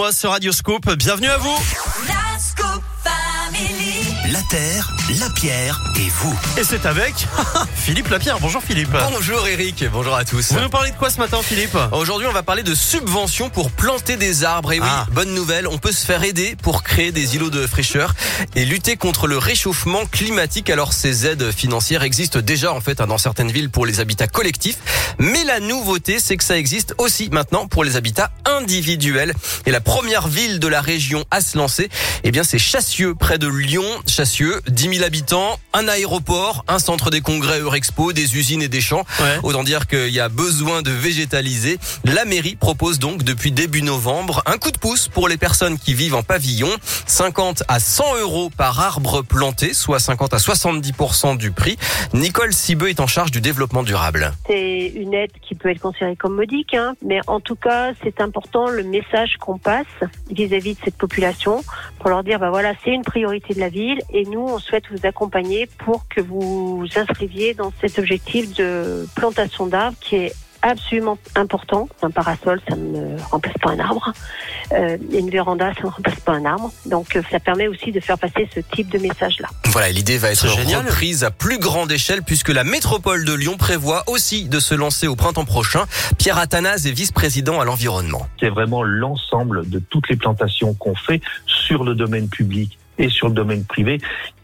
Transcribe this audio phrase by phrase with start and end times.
[0.00, 0.94] moi Radioscope.
[0.94, 2.09] Bienvenue à vous.
[4.32, 6.38] La terre, la pierre et vous.
[6.56, 7.14] Et c'est avec
[7.74, 8.38] Philippe Lapierre.
[8.38, 8.90] Bonjour Philippe.
[9.12, 10.52] Bonjour Eric, bonjour à tous.
[10.52, 11.76] Vous nous parlez de quoi ce matin Philippe?
[11.90, 14.72] Aujourd'hui, on va parler de subventions pour planter des arbres.
[14.72, 15.06] Et oui, Ah.
[15.10, 18.14] bonne nouvelle, on peut se faire aider pour créer des îlots de fraîcheur
[18.54, 20.70] et lutter contre le réchauffement climatique.
[20.70, 24.28] Alors, ces aides financières existent déjà en fait hein, dans certaines villes pour les habitats
[24.28, 24.78] collectifs,
[25.18, 29.34] mais la nouveauté, c'est que ça existe aussi maintenant pour les habitats individuels.
[29.66, 31.88] Et la première ville de la région à se lancer,
[32.22, 33.84] eh bien, c'est Chassieux, près de Lyon.
[34.20, 38.82] Chassieux, 10 000 habitants, un aéroport, un centre des congrès Eurexpo, des usines et des
[38.82, 39.06] champs.
[39.18, 39.38] Ouais.
[39.42, 41.78] Autant dire qu'il y a besoin de végétaliser.
[42.04, 45.94] La mairie propose donc depuis début novembre un coup de pouce pour les personnes qui
[45.94, 46.68] vivent en pavillon.
[47.06, 51.78] 50 à 100 euros par arbre planté, soit 50 à 70% du prix.
[52.12, 54.34] Nicole Sibeux est en charge du développement durable.
[54.46, 58.20] C'est une aide qui peut être considérée comme modique, hein, mais en tout cas, c'est
[58.20, 59.86] important le message qu'on passe
[60.30, 61.64] vis-à-vis de cette population
[62.00, 64.84] pour leur dire, bah voilà, c'est une priorité de la ville et nous, on souhaite
[64.90, 71.18] vous accompagner pour que vous inscriviez dans cet objectif de plantation d'arbres qui est absolument
[71.36, 71.88] important.
[72.02, 74.12] Un parasol, ça ne remplace pas un arbre.
[74.72, 76.72] Euh, une véranda, ça ne remplace pas un arbre.
[76.86, 79.48] Donc, euh, ça permet aussi de faire passer ce type de message-là.
[79.66, 80.86] Voilà, l'idée va être génial.
[80.86, 85.06] reprise à plus grande échelle puisque la métropole de Lyon prévoit aussi de se lancer
[85.06, 85.86] au printemps prochain.
[86.18, 88.26] Pierre Athanase est vice-président à l'environnement.
[88.38, 93.28] c'est vraiment l'ensemble de toutes les plantations qu'on fait sur le domaine public et sur
[93.28, 93.98] le domaine privé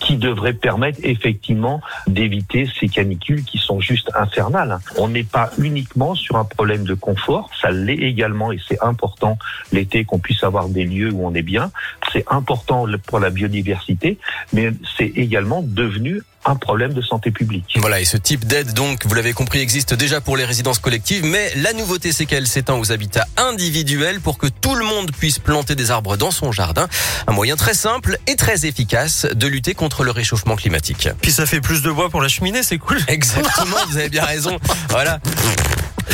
[0.00, 4.78] qui devrait permettre effectivement d'éviter ces canicules qui sont juste infernales.
[4.96, 9.38] On n'est pas uniquement sur un problème de confort, ça l'est également et c'est important
[9.72, 11.70] l'été qu'on puisse avoir des lieux où on est bien.
[12.12, 14.18] C'est important pour la biodiversité,
[14.52, 17.76] mais c'est également devenu un problème de santé publique.
[17.76, 21.24] Voilà, et ce type d'aide, donc, vous l'avez compris, existe déjà pour les résidences collectives,
[21.24, 25.38] mais la nouveauté, c'est qu'elle s'étend aux habitats individuels pour que tout le monde puisse
[25.38, 26.88] planter des arbres dans son jardin.
[27.26, 31.08] Un moyen très simple et très efficace de lutter contre le réchauffement climatique.
[31.20, 32.98] Puis ça fait plus de bois pour la cheminée, c'est cool.
[33.08, 34.58] Exactement, vous avez bien raison.
[34.88, 35.20] Voilà.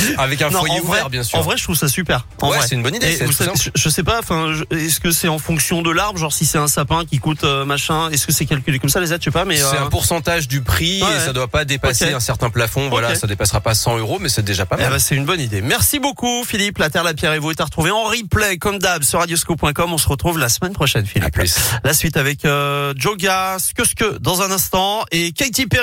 [0.18, 1.38] Avec un Non, foyer en vrai, ouvert, bien sûr.
[1.38, 2.26] En vrai, je trouve ça super.
[2.40, 4.18] En Ouais, c'est une bonne idée, Et savez, je, je sais pas.
[4.18, 7.44] Enfin, est-ce que c'est en fonction de l'arbre, genre si c'est un sapin qui coûte
[7.44, 9.64] euh, machin, est-ce que c'est calculé comme ça les aides, je sais pas, mais C'est
[9.64, 12.88] euh, un pourcentage du prix Ouais, et ça doit pas dépasser un certain plafond.
[12.88, 14.92] Voilà, ça dépassera pas 100 euros, mais c'est déjà pas eh mal.
[14.92, 15.62] ben, c'est une bonne idée.
[15.62, 16.78] Merci beaucoup, Philippe.
[16.78, 19.92] La Terre, la Pierre et vous est à retrouver en replay, comme d'hab, sur radioscope.com.
[19.92, 21.28] On se retrouve la semaine prochaine, Philippe.
[21.28, 21.56] À plus.
[21.84, 25.76] La suite avec euh, Joga, ce que, dans un instant, et Katy Perry.